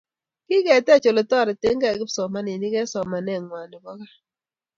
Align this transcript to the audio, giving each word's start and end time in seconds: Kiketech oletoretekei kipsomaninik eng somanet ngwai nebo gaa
Kiketech 0.47 1.05
oletoretekei 1.11 1.95
kipsomaninik 1.99 2.73
eng 2.79 2.91
somanet 2.93 3.39
ngwai 3.43 3.67
nebo 3.71 3.91
gaa 3.99 4.13